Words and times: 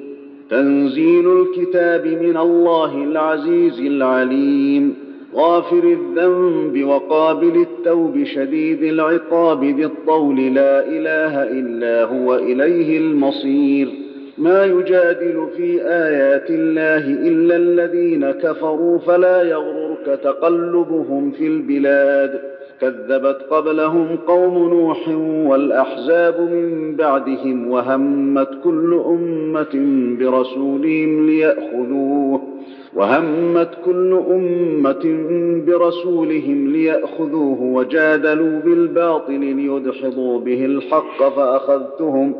تنزيل 0.50 1.42
الكتاب 1.42 2.05
من 2.08 2.38
الله 2.38 3.04
العزيز 3.04 3.79
العليم 3.79 4.96
غافر 5.36 5.84
الذنب 5.84 6.84
وقابل 6.84 7.62
التوب 7.62 8.23
شديد 8.36 8.83
العقاب 8.83 9.63
ذي 9.63 9.85
الطول 9.85 10.53
لا 10.53 10.79
إله 10.87 11.43
إلا 11.43 12.03
هو 12.03 12.35
إليه 12.35 12.97
المصير 12.97 13.89
ما 14.37 14.65
يجادل 14.65 15.47
في 15.57 15.81
آيات 15.81 16.49
الله 16.49 17.27
إلا 17.30 17.55
الذين 17.55 18.31
كفروا 18.31 18.98
فلا 18.99 19.41
يغررك 19.43 20.05
تقلبهم 20.23 21.31
في 21.31 21.48
البلاد 21.48 22.55
كذبت 22.81 23.41
قبلهم 23.52 24.17
قوم 24.27 24.58
نوح 24.58 24.98
والاحزاب 25.50 26.41
من 26.41 26.95
بعدهم 26.95 27.67
وهمت 27.70 28.50
كل 28.63 29.02
امه 29.05 29.76
برسولهم 30.20 31.26
لياخذوه 31.26 32.41
وهمت 32.95 33.70
كل 33.86 34.20
امه 34.30 35.22
برسولهم 35.67 36.67
لياخذوه 36.72 37.62
وجادلوا 37.62 38.59
بالباطل 38.59 39.39
ليدحضوا 39.39 40.39
به 40.39 40.66
الحق 40.66 41.30
فاخذتهم 41.36 42.36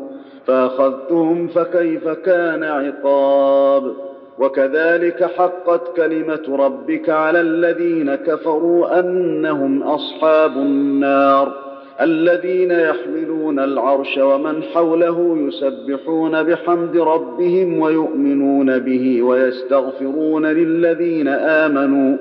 فاخذتهم 0.46 1.46
فكيف 1.48 2.08
كان 2.08 2.62
عقاب 2.62 3.92
وكذلك 4.38 5.24
حقت 5.24 5.96
كلمه 5.96 6.56
ربك 6.58 7.10
على 7.10 7.40
الذين 7.40 8.14
كفروا 8.14 9.00
انهم 9.00 9.82
اصحاب 9.82 10.52
النار 10.56 11.52
الذين 12.00 12.70
يحملون 12.70 13.58
العرش 13.60 14.18
ومن 14.18 14.62
حوله 14.62 15.36
يسبحون 15.48 16.42
بحمد 16.42 16.96
ربهم 16.96 17.78
ويؤمنون 17.80 18.78
به 18.78 19.22
ويستغفرون 19.22 20.46
للذين 20.46 21.28
امنوا 21.28 22.16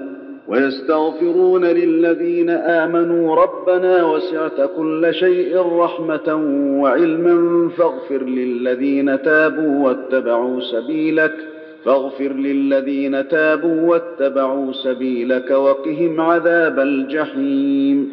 ويستغفرون 0.47 1.66
للذين 1.66 2.50
آمنوا 2.50 3.35
ربنا 3.35 4.05
وسعت 4.05 4.69
كل 4.77 5.07
شيء 5.13 5.57
رحمة 5.79 6.35
وعلما 6.81 7.69
فاغفر 7.69 8.23
للذين 8.25 9.22
تابوا 9.22 9.85
واتبعوا 9.88 10.59
سبيلك 10.61 11.31
ۖ 11.31 11.35
فاغفر 11.86 12.33
للذين 12.33 13.28
تابوا 13.28 13.81
واتبعوا 13.89 14.72
سبيلك 14.73 15.52
وقهم 15.52 16.22
عذاب 16.22 16.80
الجحيم 16.80 18.09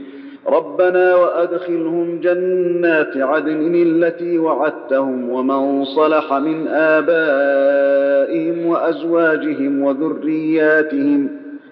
ربنا 0.46 1.14
وادخلهم 1.14 2.20
جنات 2.20 3.16
عدن 3.16 3.72
التي 3.74 4.38
وعدتهم 4.38 5.28
ومن 5.30 5.84
صلح 5.84 6.34
من 6.34 6.68
ابائهم 6.68 8.66
وازواجهم 8.66 9.82
وذرياتهم 9.82 11.28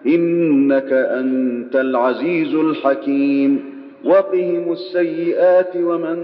انك 0.06 0.92
انت 0.92 1.76
العزيز 1.76 2.54
الحكيم 2.54 3.64
وقهم 4.04 4.72
السيئات 4.72 5.70
ومن 5.76 6.18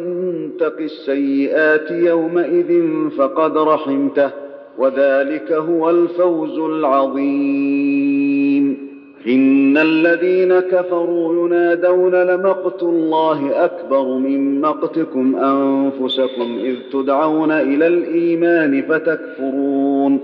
تق 0.60 0.76
السيئات 0.80 1.90
يومئذ 1.90 2.80
فقد 3.18 3.56
رحمته 3.58 4.30
وذلك 4.78 5.52
هو 5.52 5.90
الفوز 5.90 6.58
العظيم 6.58 8.76
ان 9.28 9.76
الذين 9.78 10.60
كفروا 10.60 11.46
ينادون 11.46 12.14
لمقت 12.14 12.82
الله 12.82 13.64
اكبر 13.64 14.18
من 14.18 14.60
مقتكم 14.60 15.36
انفسكم 15.36 16.58
اذ 16.62 16.74
تدعون 16.92 17.50
الى 17.50 17.86
الايمان 17.86 18.82
فتكفرون 18.82 20.18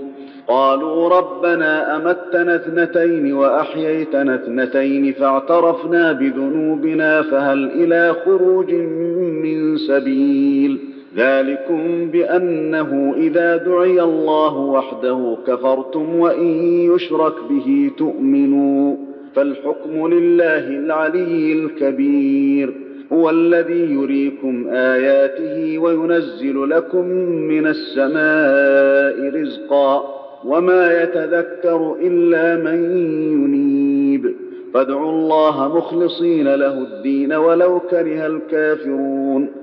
قالوا 0.47 1.09
ربنا 1.09 1.95
امتنا 1.95 2.55
اثنتين 2.55 3.33
واحييتنا 3.33 4.35
اثنتين 4.35 5.13
فاعترفنا 5.13 6.11
بذنوبنا 6.11 7.21
فهل 7.21 7.71
الى 7.75 8.15
خروج 8.25 8.73
من 8.73 9.77
سبيل 9.77 10.92
ذلكم 11.15 12.07
بانه 12.11 13.13
اذا 13.17 13.57
دعي 13.57 14.01
الله 14.01 14.57
وحده 14.57 15.37
كفرتم 15.47 16.15
وان 16.19 16.47
يشرك 16.93 17.33
به 17.49 17.91
تؤمنوا 17.97 18.95
فالحكم 19.35 20.07
لله 20.13 20.67
العلي 20.69 21.53
الكبير 21.53 22.73
هو 23.13 23.29
الذي 23.29 23.93
يريكم 23.93 24.67
اياته 24.67 25.77
وينزل 25.77 26.69
لكم 26.69 27.05
من 27.47 27.67
السماء 27.67 29.33
رزقا 29.41 30.03
وما 30.45 31.03
يتذكر 31.03 31.95
الا 32.01 32.55
من 32.63 32.83
ينيب 33.43 34.35
فادعوا 34.73 35.11
الله 35.11 35.77
مخلصين 35.77 36.55
له 36.55 36.77
الدين 36.77 37.33
ولو 37.33 37.79
كره 37.79 38.25
الكافرون 38.27 39.62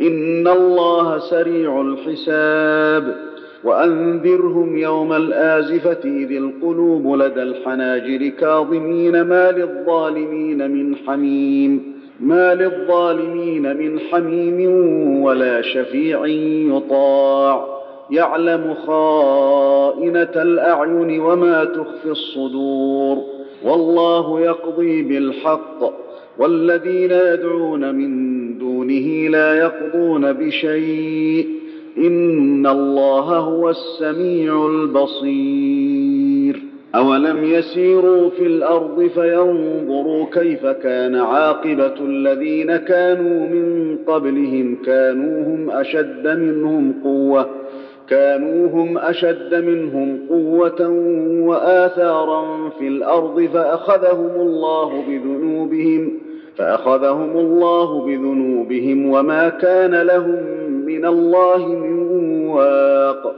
ان 0.00 0.48
الله 0.48 1.18
سريع 1.18 1.80
الحساب 1.80 3.16
وانذرهم 3.64 4.78
يوم 4.78 5.12
الازفه 5.12 5.98
اذ 6.04 6.32
القلوب 6.36 7.22
لدى 7.22 7.42
الحناجر 7.42 8.28
كاظمين 8.28 9.20
ما 9.22 9.50
للظالمين 9.52 10.70
من 10.70 10.96
حميم 10.96 11.96
ما 12.20 12.54
للظالمين 12.54 13.76
من 13.76 14.00
حميم 14.00 14.76
ولا 15.22 15.62
شفيع 15.62 16.26
يطاع 16.76 17.66
يعلم 18.10 18.74
خائنه 18.86 20.22
الاعين 20.36 21.20
وما 21.20 21.64
تخفي 21.64 22.08
الصدور 22.10 23.18
والله 23.64 24.40
يقضي 24.40 25.02
بالحق 25.02 26.06
والذين 26.38 27.10
يدعون 27.10 27.94
من 27.94 28.35
دونه 28.60 29.28
لا 29.28 29.54
يقضون 29.54 30.32
بشيء 30.32 31.46
ان 31.98 32.66
الله 32.66 33.36
هو 33.36 33.70
السميع 33.70 34.66
البصير 34.66 36.62
اولم 36.94 37.44
يسيروا 37.44 38.30
في 38.30 38.46
الارض 38.46 39.06
فينظروا 39.14 40.26
كيف 40.32 40.66
كان 40.66 41.14
عاقبه 41.14 41.94
الذين 42.00 42.76
كانوا 42.76 43.48
من 43.48 43.96
قبلهم 44.06 44.76
كانوا 44.86 45.46
هم 45.54 45.70
اشد 45.70 46.26
منهم 46.26 46.94
قوه 47.04 47.46
كانوا 48.08 48.68
هم 48.68 48.98
اشد 48.98 49.54
منهم 49.64 50.18
قوه 50.28 50.88
واثارا 51.46 52.68
في 52.78 52.88
الارض 52.88 53.42
فاخذهم 53.54 54.40
الله 54.40 55.02
بذنوبهم 55.08 56.25
فأخذهم 56.58 57.36
الله 57.36 58.00
بذنوبهم 58.06 59.06
وما 59.10 59.48
كان 59.48 59.94
لهم 59.94 60.44
من 60.86 61.04
الله 61.06 61.66
من 61.68 62.08
واق 62.48 63.34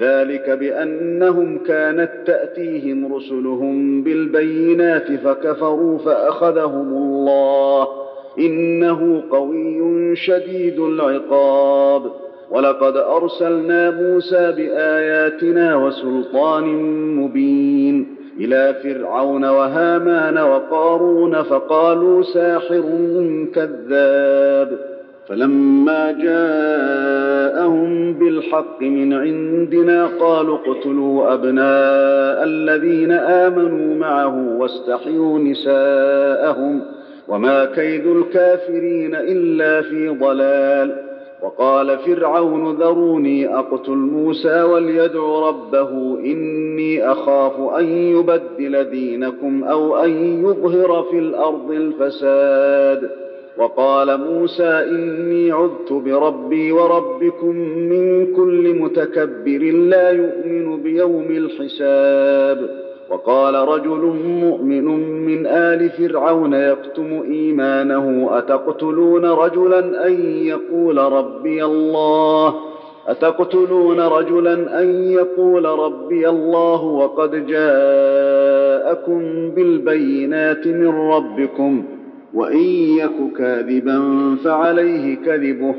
ذلك 0.00 0.50
بأنهم 0.50 1.58
كانت 1.66 2.10
تأتيهم 2.26 3.14
رسلهم 3.14 4.02
بالبينات 4.02 5.12
فكفروا 5.12 5.98
فأخذهم 5.98 6.88
الله 6.88 7.88
إنه 8.38 9.22
قوي 9.30 10.16
شديد 10.16 10.78
العقاب 10.80 12.02
ولقد 12.50 12.96
أرسلنا 12.96 13.90
موسى 13.90 14.52
بآياتنا 14.52 15.76
وسلطان 15.76 16.64
مبين 17.16 18.21
الى 18.40 18.74
فرعون 18.82 19.44
وهامان 19.44 20.38
وقارون 20.38 21.42
فقالوا 21.42 22.22
ساحر 22.22 22.84
كذاب 23.54 24.78
فلما 25.28 26.12
جاءهم 26.12 28.14
بالحق 28.14 28.82
من 28.82 29.12
عندنا 29.12 30.06
قالوا 30.20 30.58
اقتلوا 30.58 31.34
ابناء 31.34 32.44
الذين 32.44 33.12
امنوا 33.12 33.94
معه 33.98 34.48
واستحيوا 34.58 35.38
نساءهم 35.38 36.80
وما 37.28 37.64
كيد 37.64 38.06
الكافرين 38.06 39.14
الا 39.14 39.80
في 39.82 40.08
ضلال 40.08 41.01
وقال 41.42 41.98
فرعون 41.98 42.76
ذروني 42.76 43.54
اقتل 43.56 43.92
موسى 43.92 44.62
وليدع 44.62 45.48
ربه 45.48 45.88
اني 46.20 47.12
اخاف 47.12 47.60
ان 47.60 47.84
يبدل 47.86 48.84
دينكم 48.90 49.64
او 49.64 49.96
ان 49.96 50.44
يظهر 50.44 51.02
في 51.10 51.18
الارض 51.18 51.70
الفساد 51.70 53.10
وقال 53.58 54.20
موسى 54.20 54.68
اني 54.68 55.52
عذت 55.52 55.92
بربي 55.92 56.72
وربكم 56.72 57.56
من 57.90 58.32
كل 58.36 58.74
متكبر 58.78 59.60
لا 59.72 60.10
يؤمن 60.10 60.82
بيوم 60.82 61.26
الحساب 61.30 62.82
وقال 63.10 63.54
رجل 63.54 64.14
مؤمن 64.26 64.84
من 65.26 65.46
آل 65.46 65.90
فرعون 65.90 66.54
يكتم 66.54 67.22
إيمانه 67.30 68.28
أتقتلون 68.38 69.24
رجلا 69.24 70.06
أن 70.06 70.20
يقول 70.36 70.98
ربي 70.98 71.64
الله 71.64 72.54
أتقتلون 73.08 74.00
رجلا 74.00 74.82
أن 74.82 75.04
يقول 75.12 75.64
ربي 75.64 76.28
الله 76.28 76.82
وقد 76.84 77.46
جاءكم 77.46 79.20
بالبينات 79.50 80.66
من 80.66 80.88
ربكم 80.88 81.84
وإن 82.34 82.66
يك 82.98 83.36
كاذبا 83.38 84.00
فعليه 84.44 85.14
كذبه 85.14 85.74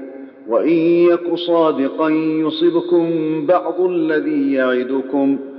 وإن 0.49 0.73
يك 1.09 1.33
صادقا 1.35 2.09
يصبكم 2.09 3.09
بعض 3.45 3.81
الذي 3.81 4.53
يعدكم 4.53 5.35
ۖ 5.49 5.52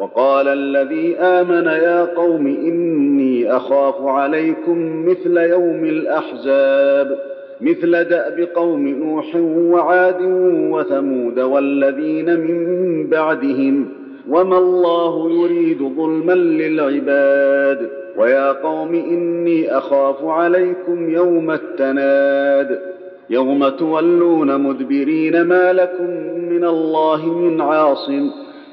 وقال 0.00 0.48
الذي 0.48 1.16
آمن 1.16 1.66
يا 1.66 2.04
قوم 2.04 2.46
إني 2.46 3.56
أخاف 3.56 3.94
عليكم 4.06 5.06
مثل 5.08 5.36
يوم 5.36 5.84
الأحزاب 5.84 7.18
مثل 7.60 8.04
دأب 8.04 8.48
قوم 8.54 8.88
نوح 8.88 9.36
وعاد 9.42 10.20
وثمود 10.70 11.40
والذين 11.40 12.40
من 12.40 13.06
بعدهم 13.06 13.88
وما 14.30 14.58
الله 14.58 15.30
يريد 15.32 15.78
ظلما 15.78 16.32
للعباد 16.32 17.88
ويا 18.18 18.52
قوم 18.52 18.94
إني 18.94 19.76
أخاف 19.78 20.24
عليكم 20.24 21.10
يوم 21.10 21.50
التناد 21.50 22.80
يوم 23.30 23.68
تولون 23.68 24.60
مدبرين 24.60 25.42
ما 25.42 25.72
لكم 25.72 26.10
من 26.50 26.64
الله 26.64 27.26
من 27.26 27.60
عاصم 27.60 28.30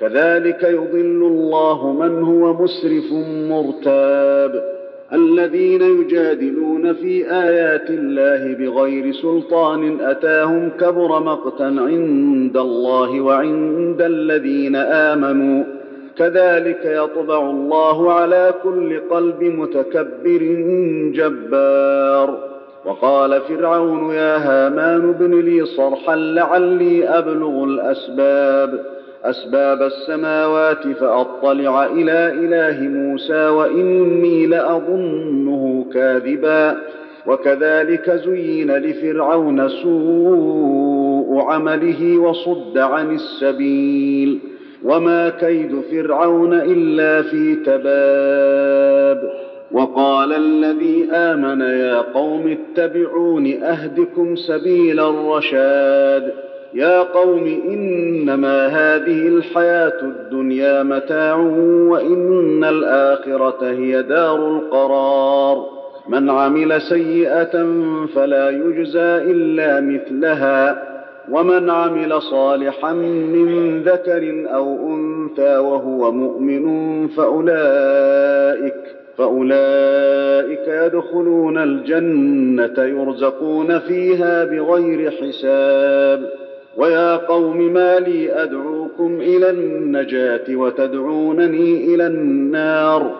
كذلك 0.00 0.62
يضل 0.62 1.22
الله 1.26 1.92
من 1.92 2.22
هو 2.22 2.62
مسرف 2.62 3.04
مرتاب 3.48 4.76
الذين 5.12 5.82
يجادلون 5.82 6.92
في 6.92 7.30
ايات 7.32 7.90
الله 7.90 8.54
بغير 8.54 9.12
سلطان 9.12 10.00
اتاهم 10.00 10.70
كبر 10.80 11.22
مقتا 11.22 11.62
عند 11.64 12.56
الله 12.56 13.20
وعند 13.20 14.02
الذين 14.02 14.76
امنوا 14.76 15.64
كذلك 16.18 16.80
يطبع 16.84 17.50
الله 17.50 18.12
على 18.12 18.54
كل 18.62 19.00
قلب 19.10 19.42
متكبر 19.42 20.40
جبار 21.14 22.38
وقال 22.84 23.40
فرعون 23.40 24.10
يا 24.14 24.36
هامان 24.36 25.08
ابن 25.08 25.40
لي 25.40 25.64
صرحا 25.66 26.16
لعلي 26.16 27.04
ابلغ 27.08 27.64
الاسباب 27.64 28.95
اسباب 29.30 29.82
السماوات 29.82 30.88
فاطلع 30.88 31.86
الى 31.86 32.32
اله 32.38 32.80
موسى 32.88 33.46
واني 33.48 34.46
لاظنه 34.46 35.86
كاذبا 35.94 36.76
وكذلك 37.26 38.10
زين 38.10 38.76
لفرعون 38.76 39.68
سوء 39.68 41.38
عمله 41.42 42.18
وصد 42.18 42.78
عن 42.78 43.14
السبيل 43.14 44.38
وما 44.84 45.28
كيد 45.28 45.80
فرعون 45.90 46.52
الا 46.54 47.22
في 47.22 47.54
تباب 47.54 49.32
وقال 49.72 50.32
الذي 50.32 51.10
امن 51.12 51.60
يا 51.60 52.00
قوم 52.14 52.56
اتبعون 52.58 53.46
اهدكم 53.62 54.36
سبيل 54.36 55.00
الرشاد 55.00 56.32
يا 56.76 56.98
قوم 57.00 57.46
انما 57.68 58.66
هذه 58.66 59.28
الحياه 59.28 60.00
الدنيا 60.02 60.82
متاع 60.82 61.34
وان 61.88 62.64
الاخره 62.64 63.56
هي 63.70 64.02
دار 64.02 64.50
القرار 64.56 65.66
من 66.08 66.30
عمل 66.30 66.80
سيئه 66.82 67.66
فلا 68.14 68.50
يجزى 68.50 69.16
الا 69.16 69.80
مثلها 69.80 70.82
ومن 71.30 71.70
عمل 71.70 72.22
صالحا 72.22 72.92
من 72.92 73.82
ذكر 73.82 74.44
او 74.54 74.88
انثى 74.94 75.58
وهو 75.58 76.12
مؤمن 76.12 77.06
فاولئك 77.08 78.96
فأولئك 79.18 80.68
يدخلون 80.68 81.58
الجنة 81.58 82.74
يرزقون 82.78 83.78
فيها 83.78 84.44
بغير 84.44 85.10
حساب 85.10 86.30
ويا 86.76 87.16
قوم 87.16 87.72
ما 87.72 87.98
لي 87.98 88.42
أدعوكم 88.42 89.16
إلى 89.20 89.50
النجاة 89.50 90.44
وتدعونني 90.56 91.94
إلى 91.94 92.06
النار 92.06 93.10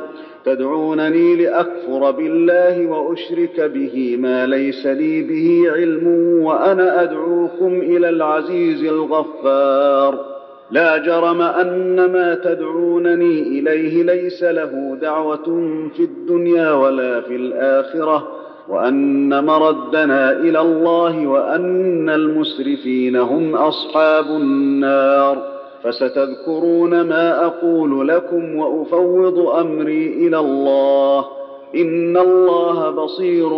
تدعونني 0.45 1.37
لأكفر 1.37 2.11
بالله 2.11 2.87
وأشرك 2.87 3.61
به 3.61 4.17
ما 4.21 4.47
ليس 4.47 4.87
لي 4.87 5.23
به 5.23 5.71
علم 5.73 6.07
وأنا 6.43 7.03
أدعوكم 7.03 7.81
إلى 7.81 8.09
العزيز 8.09 8.85
الغفار 8.85 10.37
لا 10.71 10.99
جرم 10.99 11.43
ان 11.43 11.97
ما 12.13 12.35
تدعونني 12.45 13.43
اليه 13.43 14.03
ليس 14.03 14.43
له 14.45 14.99
دعوه 15.03 15.71
في 15.97 16.01
الدنيا 16.03 16.73
ولا 16.73 17.21
في 17.21 17.37
الاخره 17.37 18.46
وان 18.69 19.45
مردنا 19.45 20.33
الى 20.33 20.61
الله 20.61 21.27
وان 21.27 22.11
المسرفين 22.11 23.17
هم 23.17 23.55
اصحاب 23.55 24.25
النار 24.25 25.37
فستذكرون 25.83 27.01
ما 27.01 27.45
اقول 27.47 28.09
لكم 28.09 28.55
وافوض 28.57 29.39
امري 29.39 30.07
الى 30.27 30.39
الله 30.39 31.25
ان 31.77 32.17
الله 32.17 32.91
بصير 32.91 33.49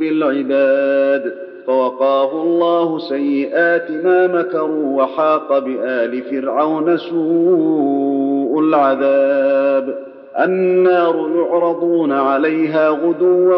بالعباد 0.00 1.34
فوقاه 1.66 2.42
الله 2.42 2.98
سيئات 2.98 3.90
ما 4.04 4.26
مكروا 4.26 5.02
وحاق 5.02 5.58
بال 5.58 6.22
فرعون 6.22 6.96
سوء 6.98 8.60
العذاب 8.60 10.13
النار 10.38 11.30
يعرضون 11.36 12.12
عليها 12.12 12.88
غدوا 12.90 13.56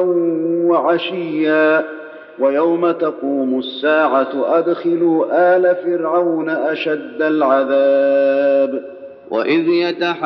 وعشيا 0.71 1.85
ويوم 2.39 2.91
تقوم 2.91 3.59
الساعه 3.59 4.33
ادخلوا 4.59 5.25
ال 5.57 5.77
فرعون 5.85 6.49
اشد 6.49 7.23
العذاب 7.23 8.85
واذ 9.31 9.69
يتحاجون 9.69 10.17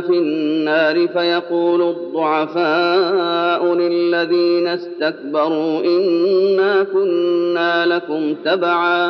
في 0.00 0.10
النار 0.18 1.08
فيقول 1.08 1.82
الضعفاء 1.82 3.74
للذين 3.74 4.66
استكبروا 4.66 5.80
انا 5.84 6.82
كنا 6.84 7.86
لكم 7.86 8.34
تبعا 8.44 9.09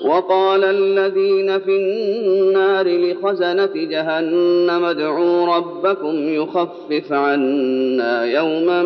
وقال 0.00 0.64
الذين 0.64 1.58
في 1.60 1.76
النار 1.76 2.86
لخزنة 2.88 3.70
جهنم 3.74 4.84
ادعوا 4.84 5.56
ربكم 5.56 6.28
يخفف 6.34 7.12
عنا 7.12 8.24
يوما 8.24 8.82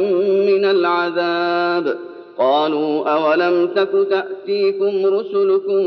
من 0.47 0.65
العذاب 0.65 1.97
قالوا 2.39 3.09
أولم 3.09 3.67
تك 3.67 4.09
تأتيكم 4.11 5.07
رسلكم 5.07 5.83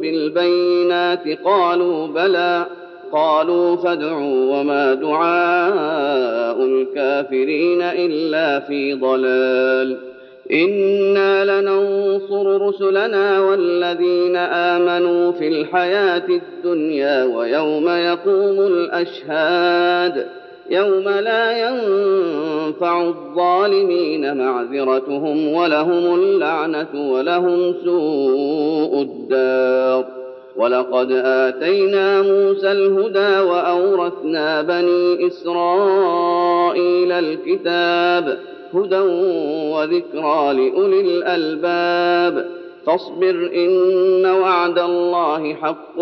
بالبينات 0.00 1.24
قالوا 1.44 2.06
بلى 2.06 2.66
قالوا 3.12 3.76
فادعوا 3.76 4.58
وما 4.60 4.94
دعاء 4.94 6.62
الكافرين 6.64 7.82
إلا 7.82 8.60
في 8.60 8.94
ضلال 8.94 9.96
إنا 10.52 11.44
لننصر 11.60 12.66
رسلنا 12.68 13.40
والذين 13.40 14.36
آمنوا 14.36 15.32
في 15.32 15.48
الحياة 15.48 16.22
الدنيا 16.28 17.24
ويوم 17.24 17.88
يقوم 17.88 18.66
الأشهاد 18.66 20.26
يوم 20.70 21.08
لا 21.08 21.68
ينفع 21.70 23.02
الظالمين 23.02 24.36
معذرتهم 24.36 25.52
ولهم 25.54 26.14
اللعنة 26.14 26.88
ولهم 27.12 27.74
سوء 27.84 29.02
الدار 29.02 30.06
ولقد 30.56 31.12
آتينا 31.24 32.22
موسى 32.22 32.72
الهدى 32.72 33.40
وأورثنا 33.48 34.62
بني 34.62 35.26
إسرائيل 35.26 37.12
الكتاب 37.12 38.38
ۖ 38.44 38.57
هدى 38.74 38.98
وذكرى 39.74 40.52
لاولي 40.54 41.00
الالباب 41.00 42.48
فاصبر 42.86 43.50
ان 43.54 44.26
وعد 44.26 44.78
الله 44.78 45.54
حق 45.54 45.98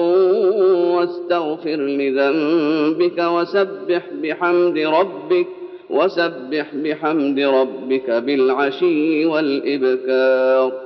واستغفر 0.96 1.76
لذنبك 1.76 3.18
وسبح 3.18 4.02
بحمد 4.22 4.78
ربك 4.78 5.46
وسبح 5.90 6.66
بحمد 6.74 7.40
ربك 7.40 8.10
بالعشي 8.10 9.26
والابكار 9.26 10.85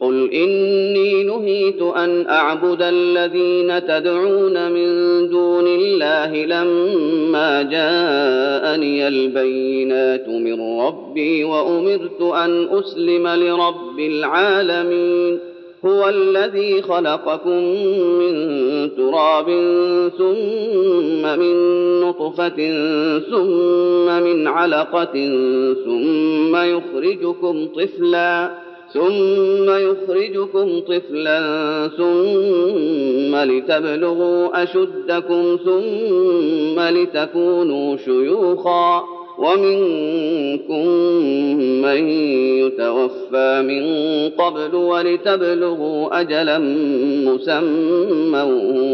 قل 0.00 0.30
إني 0.32 1.24
نهيت 1.24 1.82
أن 1.82 2.26
أعبد 2.28 2.82
الذين 2.82 3.82
تدعون 3.86 4.72
من 4.72 4.86
دون 5.28 5.66
الله 5.66 6.44
لما 6.44 7.62
جاءني 7.62 9.08
البينات 9.08 10.28
من 10.28 10.80
ربي 10.80 11.44
وأمرت 11.44 12.22
أن 12.22 12.68
أسلم 12.78 13.26
لرب 13.28 14.00
العالمين 14.00 15.38
هو 15.84 16.08
الذي 16.08 16.82
خلقكم 16.82 17.56
من 18.18 18.32
تراب 18.96 19.46
ثم 20.18 21.38
من 21.40 21.50
نطفة 22.00 22.56
ثم 23.30 24.22
من 24.22 24.46
علقة 24.48 25.12
ثم 25.84 26.56
يخرجكم 26.56 27.66
طفلاً 27.76 28.65
ثم 28.96 29.70
يخرجكم 29.70 30.80
طفلا 30.80 31.40
ثم 31.96 33.36
لتبلغوا 33.36 34.62
أشدكم 34.62 35.58
ثم 35.64 36.80
لتكونوا 36.80 37.96
شيوخا 37.96 39.02
ومنكم 39.38 40.86
من 41.82 42.08
يتوفى 42.58 43.62
من 43.62 43.84
قبل 44.44 44.74
ولتبلغوا 44.74 46.20
أجلا 46.20 46.58
مسمى 47.24 48.42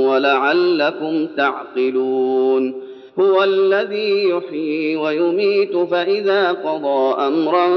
ولعلكم 0.09 1.27
تعقلون 1.37 2.93
هو 3.21 3.43
الذي 3.45 4.25
يحيي 4.29 4.97
ويميت 4.97 5.77
فإذا 5.77 6.53
قضى 6.53 7.15
أمرا 7.27 7.77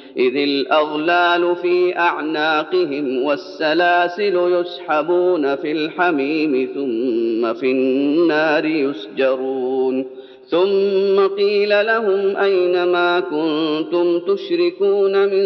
إذ 0.17 0.35
الأغلال 0.37 1.55
في 1.55 1.97
أعناقهم 1.99 3.23
والسلاسل 3.23 4.61
يسحبون 4.63 5.55
في 5.55 5.71
الحميم 5.71 6.69
ثم 6.73 7.53
في 7.53 7.71
النار 7.71 8.65
يسجرون 8.65 10.05
ثم 10.47 11.27
قيل 11.37 11.85
لهم 11.85 12.37
أين 12.37 12.83
ما 12.83 13.19
كنتم 13.19 14.35
تشركون 14.35 15.25
من 15.25 15.45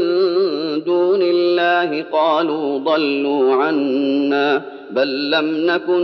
دون 0.83 1.19
الله 1.21 2.03
قالوا 2.11 2.77
ضلوا 2.77 3.53
عنا 3.53 4.61
بل 4.91 5.31
لم 5.31 5.65
نكن 5.71 5.99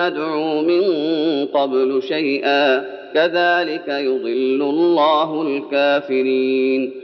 ندعو 0.00 0.62
من 0.62 0.82
قبل 1.46 2.02
شيئا 2.02 2.84
كذلك 3.14 3.88
يضل 3.88 4.62
الله 4.62 5.42
الكافرين 5.42 7.03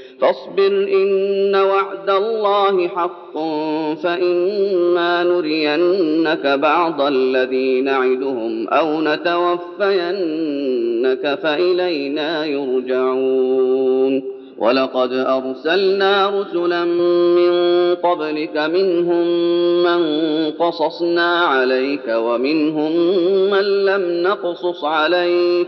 فاصبر 0.21 0.89
إن 0.93 1.55
وعد 1.55 2.09
الله 2.09 2.87
حق 2.87 3.33
فإما 4.03 5.23
نرينك 5.23 6.47
بعض 6.47 7.01
الذي 7.01 7.81
نعدهم 7.81 8.67
أو 8.69 9.01
نتوفينك 9.01 11.39
فإلينا 11.43 12.45
يرجعون 12.45 14.41
ولقد 14.57 15.13
أرسلنا 15.13 16.41
رسلا 16.41 16.85
من 17.35 17.51
قبلك 17.95 18.57
منهم 18.57 19.27
من 19.83 20.01
قصصنا 20.51 21.39
عليك 21.41 22.03
ومنهم 22.09 22.93
من 23.51 23.61
لم 23.85 24.23
نقصص 24.23 24.83
عليك 24.83 25.67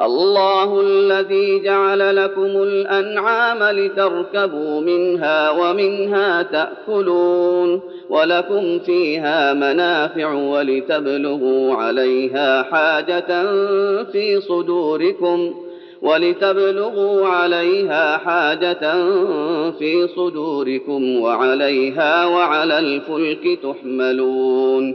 الله 0.00 0.80
الذي 0.80 1.60
جعل 1.62 2.16
لكم 2.16 2.46
الانعام 2.62 3.62
لتركبوا 3.76 4.80
منها 4.80 5.50
ومنها 5.50 6.42
تاكلون 6.42 7.80
ولكم 8.10 8.78
فيها 8.78 9.52
منافع 9.54 10.32
ولتبلغوا 10.34 11.74
عليها 11.74 12.62
حاجه 12.62 13.42
في 14.12 14.40
صدوركم 14.48 15.54
ولتبلغوا 16.02 17.28
عليها 17.28 18.16
حاجة 18.18 18.92
في 19.70 20.08
صدوركم 20.16 21.20
وعليها 21.20 22.26
وعلى 22.26 22.78
الفلك 22.78 23.58
تحملون 23.62 24.94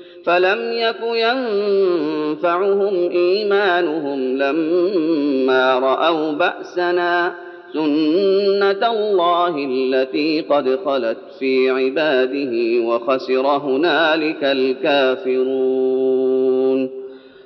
فلم 0.25 0.73
يك 0.73 0.99
ينفعهم 1.03 2.95
ايمانهم 3.11 4.37
لما 4.37 5.79
راوا 5.79 6.31
باسنا 6.31 7.35
سنه 7.73 8.71
الله 8.93 9.55
التي 9.69 10.41
قد 10.41 10.79
خلت 10.85 11.17
في 11.39 11.69
عباده 11.69 12.53
وخسر 12.87 13.47
هنالك 13.47 14.43
الكافرون 14.43 16.89